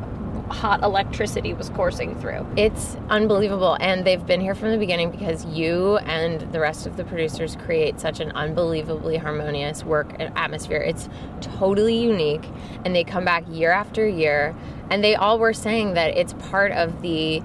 [0.48, 2.46] hot electricity was coursing through.
[2.56, 3.76] It's unbelievable.
[3.80, 7.56] And they've been here from the beginning because you and the rest of the producers
[7.56, 10.80] create such an unbelievably harmonious work atmosphere.
[10.80, 11.08] It's
[11.40, 12.44] totally unique.
[12.84, 14.54] And they come back year after year.
[14.90, 17.42] And they all were saying that it's part of the.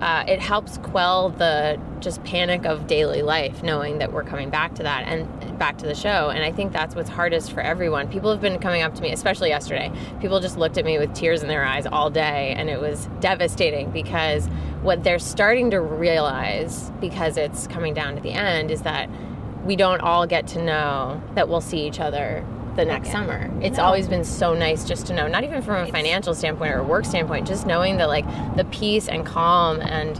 [0.00, 4.74] Uh, it helps quell the just panic of daily life, knowing that we're coming back
[4.76, 6.30] to that and back to the show.
[6.30, 8.08] And I think that's what's hardest for everyone.
[8.08, 9.92] People have been coming up to me, especially yesterday.
[10.20, 13.08] People just looked at me with tears in their eyes all day, and it was
[13.20, 14.46] devastating because
[14.82, 19.08] what they're starting to realize, because it's coming down to the end, is that
[19.64, 22.44] we don't all get to know that we'll see each other
[22.76, 23.50] the next summer.
[23.60, 23.84] It's No.
[23.84, 26.84] always been so nice just to know, not even from a financial standpoint or a
[26.84, 28.24] work standpoint, just knowing that like
[28.56, 30.18] the peace and calm and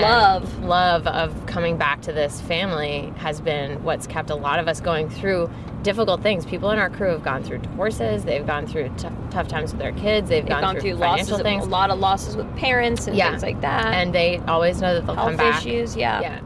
[0.00, 4.68] love love of coming back to this family has been what's kept a lot of
[4.68, 5.50] us going through
[5.82, 6.46] difficult things.
[6.46, 9.80] People in our crew have gone through divorces, they've gone through t- tough times with
[9.80, 12.36] their kids, they've, they've gone, gone, through, through financial losses things, a lot of losses
[12.36, 13.30] with parents and Yeah.
[13.30, 15.58] things like that and they always know that they'll health come back.
[15.66, 16.40] issues yeah Yeah.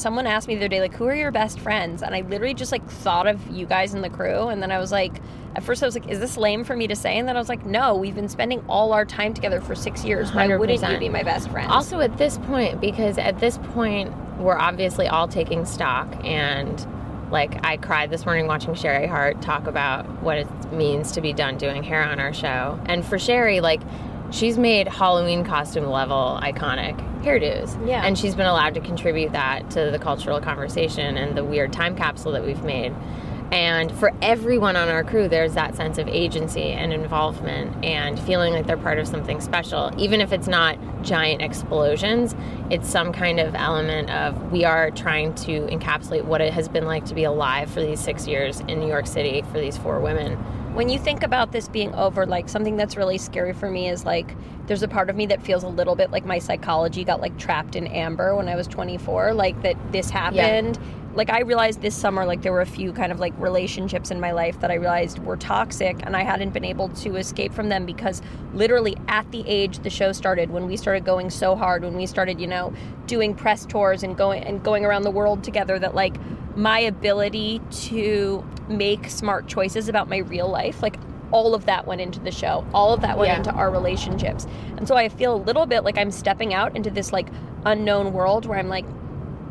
[0.00, 2.02] Someone asked me the other day like who are your best friends?
[2.02, 4.48] And i literally just like thought of you guys in the crew.
[4.48, 5.20] And then i was like
[5.56, 7.18] at first i was like is this lame for me to say?
[7.18, 10.04] And then i was like no we've been spending all our time together for six
[10.04, 10.32] years.
[10.32, 11.70] Why wouldn't you be my best friend?
[11.70, 16.08] Also, at this point, because at this point, we're obviously all taking stock.
[16.24, 16.86] And
[17.30, 21.32] like, I cried this morning watching Sherry Hart talk about what it means to be
[21.32, 22.80] done doing hair on our show.
[22.86, 23.80] And for Sherry, like,
[24.30, 27.86] she's made Halloween costume level iconic hairdos.
[27.86, 28.04] Yeah.
[28.04, 31.96] And she's been allowed to contribute that to the cultural conversation and the weird time
[31.96, 32.94] capsule that we've made.
[33.52, 38.52] And for everyone on our crew, there's that sense of agency and involvement and feeling
[38.52, 39.92] like they're part of something special.
[39.98, 42.36] Even if it's not giant explosions,
[42.70, 46.84] it's some kind of element of we are trying to encapsulate what it has been
[46.84, 49.98] like to be alive for these six years in New York City for these four
[49.98, 50.38] women.
[50.74, 54.04] When you think about this being over like something that's really scary for me is
[54.04, 57.20] like there's a part of me that feels a little bit like my psychology got
[57.20, 60.78] like trapped in amber when i was 24 like that this happened.
[61.12, 64.20] Like i realized this summer like there were a few kind of like relationships in
[64.20, 67.68] my life that i realized were toxic and i hadn't been able to escape from
[67.68, 68.22] them because
[68.54, 72.06] literally at the age the show started when we started going so hard when we
[72.06, 72.72] started you know
[73.08, 76.14] doing press tours and going and going around the world together that like
[76.54, 80.96] my ability to make smart choices about my real life like
[81.32, 82.66] all of that went into the show.
[82.74, 83.36] All of that went Yeah.
[83.36, 84.48] into our relationships.
[84.76, 87.28] And so i feel a little bit like i'm stepping out into this like
[87.66, 88.84] unknown world where i'm like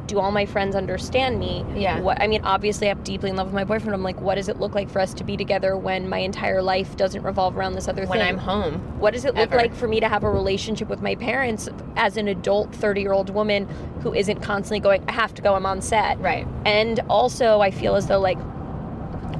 [0.07, 1.63] do all my friends understand me?
[1.75, 1.99] Yeah.
[2.01, 4.49] what i mean obviously i'm deeply in love with my boyfriend i'm like what does
[4.49, 7.73] it look like for us to be together when my entire life doesn't revolve around
[7.73, 8.19] this other When thing?
[8.19, 11.01] When I'm home, what does it look like for me to have a relationship with
[11.01, 13.67] my parents as an adult 30 year old woman
[14.01, 16.19] who isn't constantly going i have to go i'm on set.
[16.19, 16.45] Right?
[16.65, 18.39] and also i feel as though like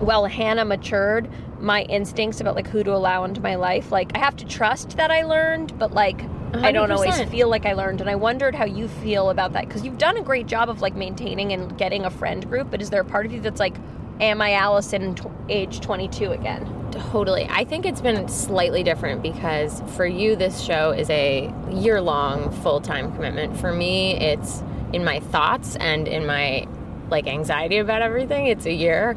[0.01, 4.17] well hannah matured my instincts about like who to allow into my life like i
[4.17, 6.21] have to trust that i learned but like
[6.55, 9.67] i don't always feel like i learned and i wondered how you feel about that
[9.67, 12.81] because you've done a great job of like maintaining and getting a friend group but
[12.81, 13.75] is there a part of you that's like
[14.19, 17.45] am i allison t- age 22 again Totally.
[17.49, 22.51] I think it's been slightly different because for you, this show is a year long
[22.63, 23.57] full time commitment.
[23.57, 26.67] For me, it's in my thoughts and in my
[27.09, 28.47] like anxiety about everything.
[28.47, 29.15] It's a year.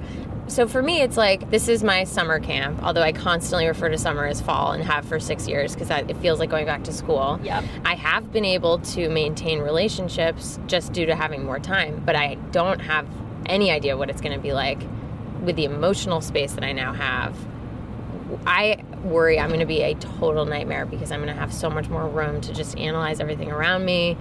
[0.48, 3.96] So for me, it's like this is my summer camp, although I constantly refer to
[3.96, 6.92] summer as fall and have for six years because it feels like going back to
[6.92, 7.38] school.
[7.42, 7.64] Yep.
[7.84, 12.34] I have been able to maintain relationships just due to having more time, but I
[12.50, 13.06] don't have
[13.46, 14.80] any idea what it's going to be like
[15.42, 17.36] with the emotional space that I now have.
[18.46, 21.68] I worry I'm going to be a total nightmare because I'm going to have so
[21.68, 24.16] much more room to just analyze everything around me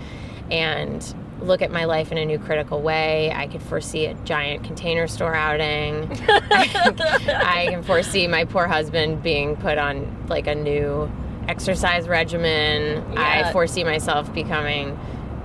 [0.49, 3.31] and look at my life in a new critical way.
[3.31, 6.09] I could foresee a giant container store outing.
[6.29, 11.11] I can foresee my poor husband being put on like a new
[11.47, 13.03] exercise regimen.
[13.13, 13.43] Yeah.
[13.47, 14.97] I foresee myself becoming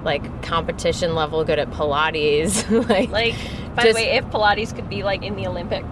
[0.04, 2.68] like competition level good at Pilates.
[2.88, 3.34] like, like
[3.74, 5.86] by Just- the way if pilates could be like in the olympics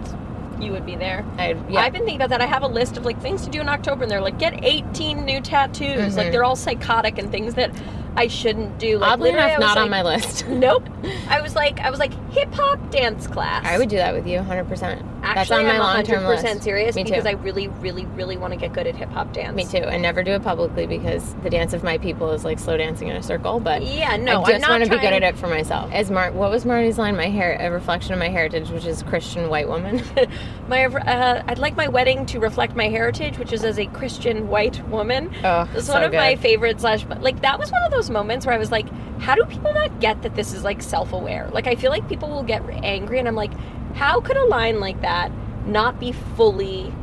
[0.59, 1.81] you would be there I, yeah.
[1.81, 2.41] I've been thinking about that.
[2.41, 4.63] I have a list of like things to do in October, and they're like get
[4.63, 6.15] 18 new tattoos.
[6.15, 6.31] Like Mhm.
[6.31, 7.71] they're all psychotic and things that
[8.17, 8.97] I shouldn't do.
[8.97, 10.45] Like Oddly enough, not on my list.
[10.55, 10.87] Nope.
[11.27, 13.65] I was like, I was like hip hop dance class.
[13.65, 14.69] I would do that with you, 100%.
[14.69, 17.29] That's Actually, on my I'm long term 100% serious Me because too.
[17.29, 19.55] I really, really, really want to get good at hip hop dance.
[19.55, 19.77] Me too.
[19.85, 23.07] And never do it publicly because the dance of my people is like slow dancing
[23.07, 23.59] in a circle.
[23.59, 25.91] But Yeah, no, I just want to be good at it for myself.
[25.91, 27.15] As Mar, what was Marty's line?
[27.17, 30.01] My hair, a reflection of my heritage, which is Christian white woman.
[30.67, 34.47] My, uh, I'd like my wedding to reflect my heritage, which is as a Christian
[34.47, 35.31] white woman.
[35.43, 36.41] Oh, It's so one of my good.
[36.41, 38.87] favorite slash, like that was one of those moments where I was like,
[39.19, 41.49] how do people not get that this is like self aware?
[41.51, 43.53] Like I feel like people will get angry, and I'm like,
[43.95, 45.31] how could a line like that
[45.65, 46.93] not be fully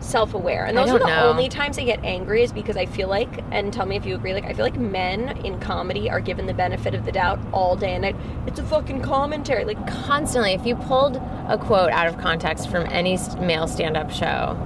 [0.00, 0.64] self aware?
[0.64, 1.28] And those are the know.
[1.28, 4.14] only times I get angry is because I feel like, and tell me if you
[4.14, 7.40] agree, like I feel like men in comedy are given the benefit of the doubt
[7.52, 8.16] all day and night.
[8.46, 9.84] It's a fucking commentary, like.
[9.86, 11.16] Constantly, if you pulled
[11.48, 14.56] a quote out of context from any male stand up show,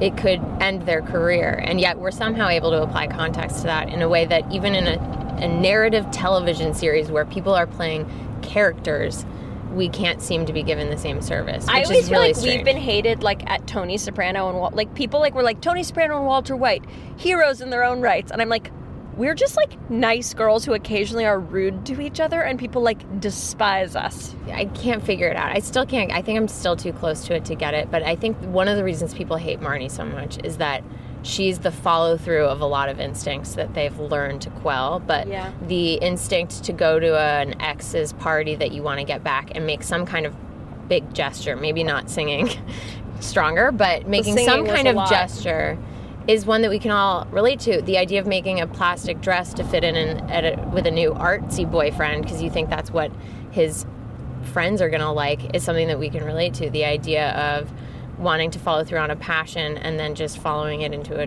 [0.00, 1.62] it could end their career.
[1.64, 4.74] And yet we're somehow able to apply context to that in a way that even
[4.74, 4.98] in a,
[5.42, 8.08] a narrative television series where people are playing
[8.42, 9.26] characters,
[9.72, 11.66] we can't seem to be given the same service.
[11.68, 12.56] I always feel really like strange.
[12.56, 15.82] we've been hated like at Tony Soprano and Wal- like people like were like Tony
[15.82, 16.84] Soprano and Walter White,
[17.16, 18.72] heroes in their own rights, and I'm like,
[19.16, 23.20] we're just like nice girls who occasionally are rude to each other, and people like
[23.20, 24.34] despise us.
[24.52, 25.54] I can't figure it out.
[25.54, 26.10] I still can't.
[26.12, 27.90] I think I'm still too close to it to get it.
[27.90, 30.82] But I think one of the reasons people hate Marnie so much is that
[31.22, 35.00] she's the follow through of a lot of instincts that they've learned to quell.
[35.00, 35.52] But Yeah.
[35.68, 39.66] the instinct to go to an ex's party that you want to get back and
[39.66, 40.34] make some kind of
[40.88, 42.48] big gesture, maybe not singing
[43.20, 45.10] stronger, but making some kind a of lot.
[45.10, 45.76] gesture
[46.30, 47.82] is one that we can all relate to.
[47.82, 51.68] The idea of making a plastic dress to fit in an, with a new artsy
[51.68, 53.10] boyfriend because you think that's what
[53.50, 53.84] his
[54.52, 56.70] friends are going to like is something that we can relate to.
[56.70, 57.72] The idea of
[58.18, 61.26] wanting to follow through on a passion and then just following it into a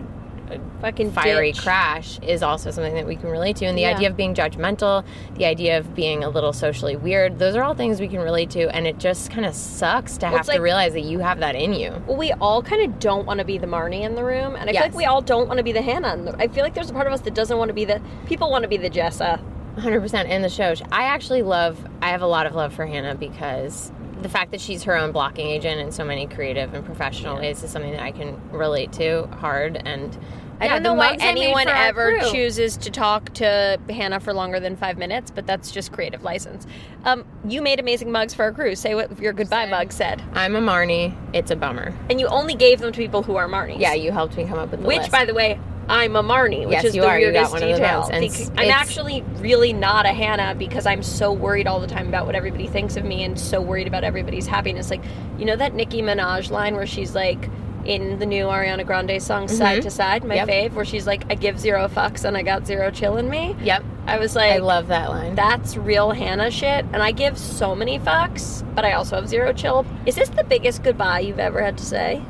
[0.80, 3.64] Fucking fiery crash is also something that we can relate to.
[3.64, 3.94] And the Yeah.
[3.96, 5.02] idea of being judgmental,
[5.36, 8.50] the idea of being a little socially weird, those are all things we can relate
[8.50, 8.68] to.
[8.74, 11.40] And it just kind of sucks to have it's to like- realize that you have
[11.40, 11.92] that in you.
[12.06, 14.68] Well, we all kind of don't want to be the Marnie in the room, and
[14.68, 16.12] I feel like we all don't want to be the Hannah.
[16.14, 17.84] In the, I feel like there's a part of us that doesn't want to be
[17.86, 18.00] the.
[18.26, 19.40] People want to be the Jessa.
[19.76, 20.72] 100% in the show.
[20.92, 23.90] I actually love, I have a lot of love for Hannah because
[24.24, 27.62] the fact that she's her own blocking agent in so many creative and professional ways
[27.62, 29.76] is something that I can relate to hard.
[29.84, 30.16] And
[30.60, 34.20] I yeah, don't know why mugs I made anyone ever chooses to talk to Hannah
[34.20, 36.66] for longer than five minutes, but that's just creative license.
[37.04, 38.74] Um, you made amazing mugs for our crew.
[38.76, 41.14] Say what your goodbye mug said, I'm a Marnie.
[41.34, 41.94] It's a bummer.
[42.08, 43.78] and you only gave them to people who are Marnies.
[43.78, 45.12] Yeah, you helped me come up with the Which, list.
[45.12, 47.18] by the way, I'm a Marnie, which Yes, is the are.
[47.18, 47.98] You got weirdest one of the detail.
[48.00, 51.80] mugs, and Bec- it's- I'm actually really not a Hannah because I'm so worried all
[51.80, 54.90] the time about what everybody thinks of me and so worried about everybody's happiness.
[54.90, 55.02] Like,
[55.38, 57.48] you know that Nicki Minaj line where she's like,
[57.84, 60.48] in the new Ariana Grande song Side to Side, my Mm-hmm.
[60.48, 60.70] Yep.
[60.72, 63.54] fave, where she's like, I give zero fucks and I got zero chill in me.
[63.62, 63.84] Yep.
[64.06, 65.34] I was like, I love that line.
[65.34, 69.52] that's real Hannah shit, and I give so many fucks, but I also have zero
[69.52, 69.84] chill.
[70.06, 72.22] Is this the biggest goodbye you've ever had to say?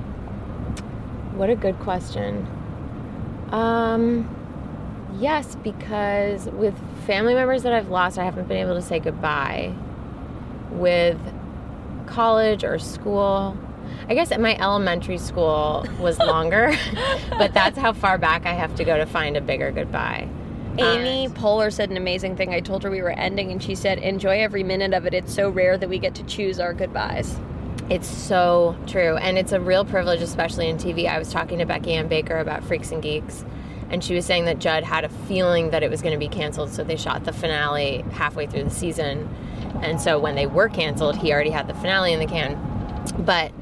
[1.36, 2.48] What a good question.
[3.54, 4.28] Um,
[5.20, 6.74] yes, because with
[7.06, 9.72] family members that I've lost, I haven't been able to say goodbye.
[10.72, 11.20] With
[12.06, 13.56] college or school,
[14.08, 16.76] I guess at my elementary school was longer,
[17.30, 20.28] but that's how far back I have to go to find a bigger goodbye.
[20.76, 22.52] Amy Poehler said an amazing thing.
[22.52, 25.14] I told her we were ending, and she said, "Enjoy every minute of it.
[25.14, 27.38] It's so rare that we get to choose our goodbyes."
[27.90, 29.16] It's so true.
[29.16, 31.06] And it's a real privilege, especially in TV.
[31.06, 33.44] I was talking to Becky Ann Baker about Freaks and Geeks,
[33.90, 36.28] and she was saying that Judd had a feeling that it was going to be
[36.28, 39.28] canceled, so they shot the finale halfway through the season.
[39.82, 42.58] And so when they were canceled, he already had the finale in the can.
[43.18, 43.52] But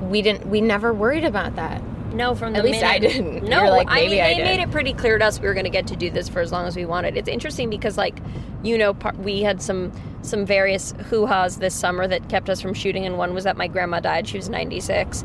[0.00, 1.82] we didn't we never worried about that.
[2.12, 3.44] No, from the At least minute- I didn't.
[3.44, 5.70] No, like, I mean they made it pretty clear to us we were going to
[5.70, 7.16] get to do this for as long as we wanted.
[7.16, 8.18] It's interesting because, like,
[8.62, 9.92] you know, par- we had some
[10.22, 13.56] some various hoo ha's this summer that kept us from shooting, and one was that
[13.56, 14.26] my grandma died.
[14.26, 15.24] She was ninety six.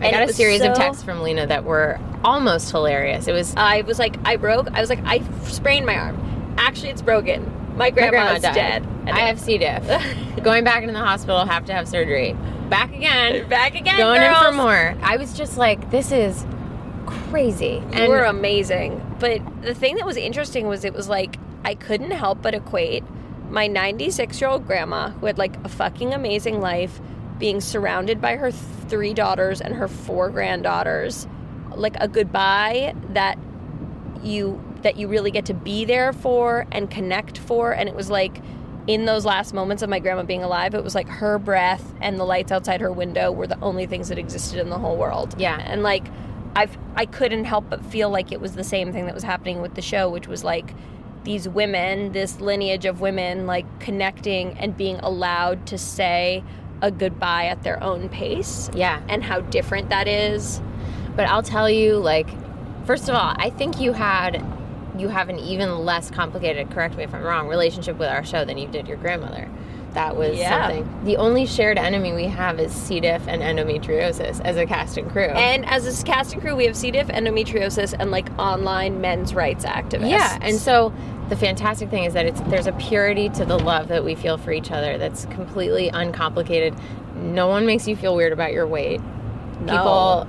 [0.00, 3.28] I got a series of texts from Lena that were almost hilarious.
[3.28, 4.68] It was I was like, I broke.
[4.72, 6.54] I was like, I sprained my arm.
[6.58, 7.50] Actually, it's broken.
[7.82, 8.54] My grandma grandma's died.
[8.54, 8.88] dead.
[9.08, 9.58] I have C.
[9.58, 9.84] diff.
[10.44, 12.36] Going back into the hospital, have to have surgery.
[12.68, 13.48] Back again.
[13.48, 13.98] back again.
[13.98, 14.38] going girls.
[14.38, 14.96] in for more.
[15.02, 16.46] I was just like, this is
[17.06, 17.82] crazy.
[17.92, 19.04] You were amazing.
[19.18, 23.02] But the thing that was interesting was it was like I couldn't help but equate
[23.50, 27.00] my 96 year old grandma, who had like a fucking amazing life,
[27.38, 31.26] being surrounded by her three daughters and her four granddaughters,
[31.74, 33.40] like a goodbye that
[34.22, 38.10] you that you really get to be there for and connect for and it was
[38.10, 38.40] like
[38.88, 42.18] in those last moments of my grandma being alive it was like her breath and
[42.18, 45.34] the lights outside her window were the only things that existed in the whole world
[45.38, 45.58] Yeah.
[45.64, 46.04] and like
[46.54, 49.62] I've I couldn't help but feel like it was the same thing that was happening
[49.62, 50.74] with the show, which was like
[51.24, 56.44] these women, this lineage of women, like connecting and being allowed to say
[56.82, 59.00] a goodbye at their own pace, yeah.
[59.08, 60.60] and how different that is.
[61.16, 62.28] But I'll tell you, like,
[62.84, 64.44] first of all, I think you had
[64.98, 68.44] you have an even less complicated, correct me if I'm wrong, relationship with our show
[68.44, 69.48] than you did your grandmother.
[69.94, 70.68] That was Yeah.
[70.68, 70.88] something.
[71.04, 72.98] The only shared enemy we have is C.
[73.00, 75.24] diff and endometriosis as a cast and crew.
[75.24, 76.90] And as a cast and crew, we have C.
[76.90, 80.10] diff, endometriosis, and like online men's rights activists.
[80.10, 80.92] Yeah, and so
[81.28, 84.38] the fantastic thing is that it's there's a purity to the love that we feel
[84.38, 86.74] for each other that's completely uncomplicated.
[87.14, 89.00] No one makes you feel weird about your weight.
[89.60, 89.72] No.
[89.76, 90.26] People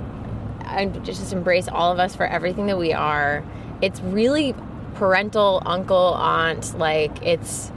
[0.66, 3.44] I just embrace all of us for everything that we are.
[3.84, 4.56] It's really
[4.96, 7.70] parental, uncle, aunt, like it's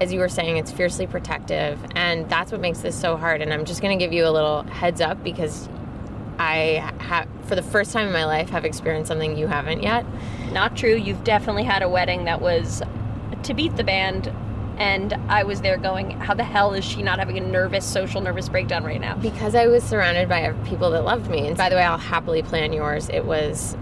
[0.00, 3.40] as you were saying, it's fiercely protective, and that's what makes this so hard.
[3.40, 5.68] And I'm just going to give you a little heads up because
[6.38, 10.04] I have, for the first time in my life, have experienced something you haven't yet.
[10.52, 10.94] Not true.
[10.94, 12.82] You've definitely had a wedding that was
[13.44, 14.30] to beat the band,
[14.76, 18.20] and I was there going, "How the hell is she not having a nervous, social
[18.20, 21.46] nervous breakdown right now?" Because I was surrounded by people that loved me.
[21.46, 23.08] And by the way, I'll happily plan yours.
[23.08, 23.76] It was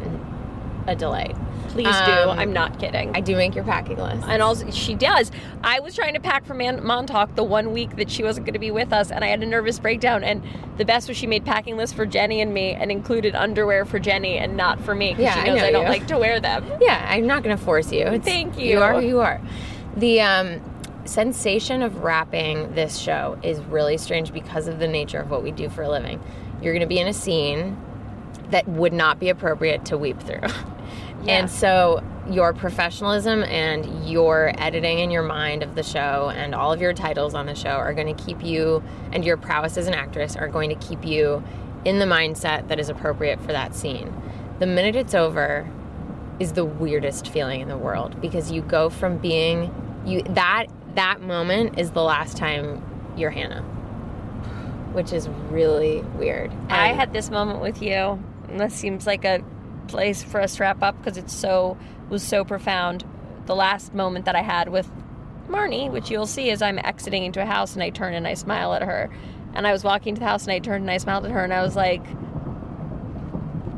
[0.90, 1.36] a delight.
[1.68, 2.12] Please do.
[2.12, 3.14] Um, I'm not kidding.
[3.14, 4.26] I do make your packing list.
[4.26, 5.30] and also, she does.
[5.62, 8.54] I was trying to pack for Man- Montauk the one week that she wasn't going
[8.54, 10.24] to be with us, and I had a nervous breakdown.
[10.24, 10.42] And
[10.78, 14.00] the best was she made packing lists for Jenny and me, and included underwear for
[14.00, 15.88] Jenny and not for me because Yeah, she I knows know I, don't you.
[15.90, 16.64] like to wear them.
[16.80, 18.04] Yeah, I'm not going to force you.
[18.06, 18.82] It's, Thank You you.
[18.82, 19.40] are who you are.
[19.96, 20.60] The um,
[21.04, 25.52] sensation of wrapping this show is really strange because of the nature of what we
[25.52, 26.20] do for a living.
[26.60, 27.76] You're going to be in a scene
[28.50, 30.40] that would not be appropriate to weep through.
[31.22, 31.38] Yeah.
[31.38, 36.72] And so your professionalism and your editing in your mind of the show and all
[36.72, 39.86] of your titles on the show are going to keep you and your prowess as
[39.86, 41.42] an actress are going to keep you
[41.84, 44.14] in the mindset that is appropriate for that scene.
[44.58, 45.70] The minute it's over
[46.38, 49.72] is the weirdest feeling in the world because you go from being
[50.06, 52.82] you that that moment is the last time
[53.16, 53.62] you're Hannah.
[54.92, 56.52] Which is really weird.
[56.68, 59.40] I had this moment with you, and this seems like a
[59.90, 61.76] place for us to wrap up because it's so
[62.08, 63.04] was so profound.
[63.46, 64.90] The last moment that I had with
[65.48, 68.34] Marnie, which you'll see as I'm exiting into a house, and I turn and I
[68.34, 69.10] smile at her,
[69.54, 71.44] and I was walking to the house and I turned and I smiled at her,
[71.44, 72.02] and I was like.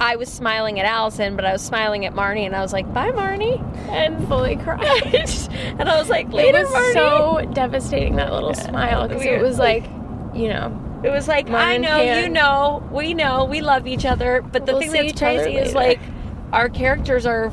[0.00, 2.92] I was smiling at Allison, but I was smiling at Marnie, and I was like,
[2.92, 5.14] "Bye, Marnie," and fully cried.
[5.78, 9.60] and I was like, it was Marnie." so devastating that little smile because it was
[9.60, 9.84] like,
[10.34, 14.42] you know, It was like, I know, you know, we know, we love each other.
[14.42, 16.00] But the We'll thing that's crazy is like,
[16.52, 17.50] our characters are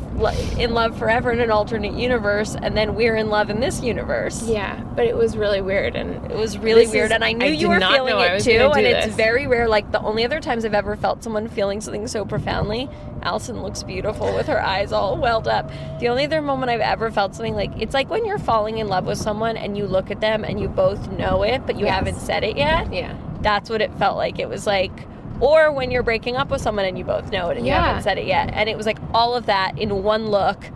[0.60, 4.44] in love forever in an alternate universe, and then we're in love in this universe.
[4.44, 7.46] yeah, but it was really weird and It was really weird, is- and I knew
[7.46, 8.52] I you were feeling it too.
[8.52, 9.70] And do it's very rare.
[9.70, 12.90] Like the only other times I've ever felt someone feeling something so profoundly,
[13.24, 15.72] Allison looks beautiful with her eyes all welled up.
[16.02, 18.90] The only other moment I've ever felt something like it's like when you're falling in
[18.90, 21.86] love with someone and you look at them and you both know it, but you
[21.86, 21.96] Yes.
[21.96, 22.94] haven't said it yet.
[22.94, 23.16] yeah.
[23.42, 24.40] That's what it felt like.
[24.40, 24.92] It was like,
[25.40, 28.04] or when you're breaking up with someone and you both know it and you haven't
[28.04, 28.50] said it yet.
[28.54, 30.70] And it was like all of that in one look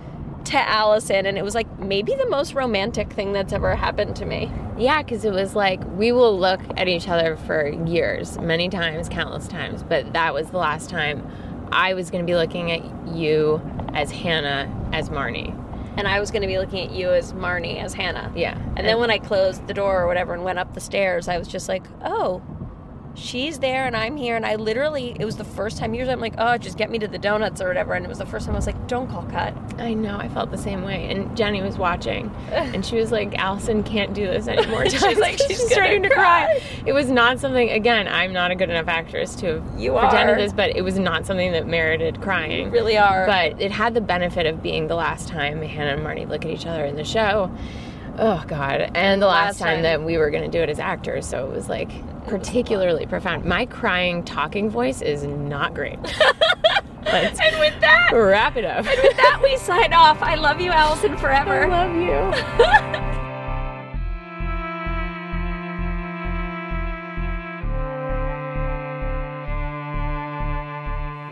[0.45, 1.25] to Allison.
[1.25, 4.51] And it was like maybe the most romantic thing that's ever happened to me.
[4.77, 9.09] Yeah, because it was like we will look at each other for years, many times,
[9.09, 11.29] countless times, but that was the last time
[11.71, 12.83] I was going to be looking at
[13.15, 13.61] you
[13.93, 15.59] as Hannah, as Marnie.
[15.95, 18.31] And I was going to be looking at you as Marnie, as Hannah.
[18.35, 18.57] Yeah.
[18.75, 21.37] And then when I closed the door or whatever and went up the stairs, I
[21.37, 22.41] was just like, oh,
[23.15, 24.35] she's there and I'm here.
[24.35, 26.99] And I literally, it was the first time usually I'm like, oh, just get me
[26.99, 27.93] to the donuts or whatever.
[27.93, 29.53] And it was the first time I was like, don't call cut.
[29.79, 31.09] I know, I felt the same way.
[31.09, 34.85] And Jenny was watching, and she was like, Allison can't do this anymore.
[34.89, 36.61] She's like, she's gonna starting to cry.
[36.85, 40.33] It was not something, again, I'm not a good enough actress to have You pretended
[40.33, 40.37] are.
[40.37, 42.69] this, but it was not something that merited crying.
[42.71, 43.25] Really are.
[43.25, 46.51] But it had the benefit of being the last time Hannah and Marnie look at
[46.51, 47.51] each other in the show.
[48.17, 48.91] Oh God!
[48.93, 49.83] And the last, Last time, time.
[49.83, 51.89] that we were going to do it as actors, so it was like
[52.27, 53.43] particularly profound.
[53.45, 55.99] My crying talking voice is not great.
[57.05, 58.85] Let's and with that, wrap it up.
[58.85, 60.21] And with that, we sign off.
[60.21, 61.95] I love you, Allison, forever I love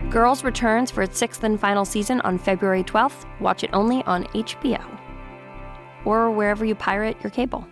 [0.03, 0.09] you.
[0.11, 3.25] Girls returns for its sixth and final season on February 12th.
[3.39, 5.00] Watch it only on HBO
[6.05, 7.67] or wherever you pirate your cable.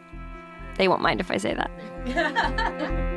[0.77, 3.05] They won't mind if I say that.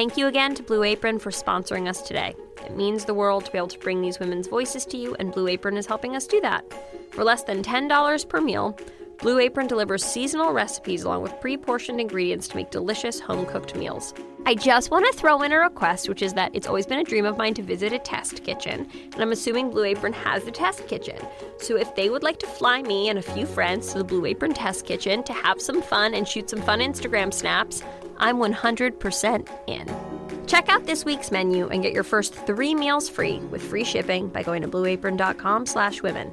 [0.00, 2.34] Thank you again to Blue Apron for sponsoring us today.
[2.64, 5.30] It means the world to be able to bring these women's voices to you, and
[5.30, 6.64] Blue Apron is helping us do that.
[7.10, 8.78] For less than $10 per meal,
[9.18, 13.76] Blue Apron delivers seasonal recipes along with pre portioned ingredients to make delicious home cooked
[13.76, 14.14] meals.
[14.46, 17.04] I just want to throw in a request, which is that it's always been a
[17.04, 20.50] dream of mine to visit a test kitchen, and I'm assuming Blue Apron has a
[20.50, 21.18] test kitchen.
[21.58, 24.24] So if they would like to fly me and a few friends to the Blue
[24.24, 27.82] Apron test kitchen to have some fun and shoot some fun Instagram snaps,
[28.20, 30.46] I'm 100% in.
[30.46, 34.28] Check out this week's menu and get your first three meals free with free shipping
[34.28, 36.30] by going to blueapron.com slash women.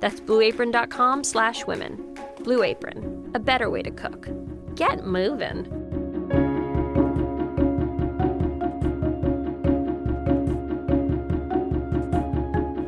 [0.00, 2.16] That's blueapron.com slash women.
[2.44, 4.28] Blue Apron, a better way to cook.
[4.74, 5.64] Get moving.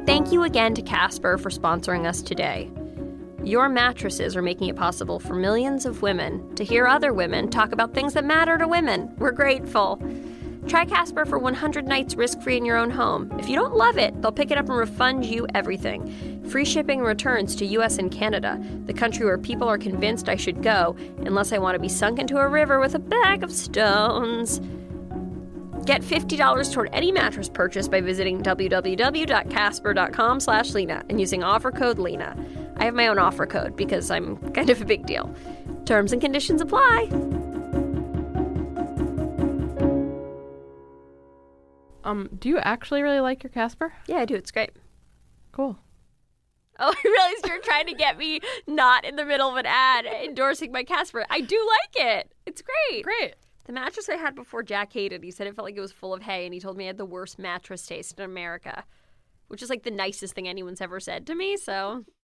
[0.07, 2.70] Thank you again to Casper for sponsoring us today.
[3.45, 7.72] Your mattresses are making it possible for millions of women to hear other women talk
[7.72, 9.14] about things that matter to women.
[9.16, 9.99] We're grateful.
[10.68, 13.32] Try Casper for 100 nights risk free in your own home.
[13.38, 16.45] If you don't love it, they'll pick it up and refund you everything.
[16.51, 20.62] Free shipping returns to US and Canada, the country where people are convinced I should
[20.62, 24.61] go unless I want to be sunk into a river with a bag of stones.
[25.86, 31.99] Get $50 toward any mattress purchase by visiting www.casper.com slash Lena and using offer code
[31.99, 32.36] Lena.
[32.80, 35.32] I have my own offer code because I'm kind of a big deal.
[35.84, 37.10] Terms and conditions apply.
[42.04, 43.92] Um, do you actually really like your Casper?
[44.06, 44.34] Yeah, I do.
[44.34, 44.70] It's great.
[45.52, 45.78] Cool.
[46.82, 50.06] Oh, I realized you're trying to get me not in the middle of an ad
[50.06, 51.26] endorsing my Casper.
[51.28, 52.32] I do like it.
[52.46, 53.04] It's great.
[53.04, 53.34] Great.
[53.66, 55.22] The mattress I had before Jack hated.
[55.22, 56.86] He said it felt like it was full of hay, and he told me I
[56.86, 58.84] had the worst mattress taste in America,
[59.48, 61.58] which is like the nicest thing anyone's ever said to me.
[61.58, 62.06] So